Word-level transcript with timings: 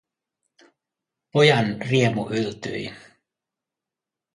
Pojan 1.31 1.67
riemu 1.89 2.23
yltyi. 2.37 2.85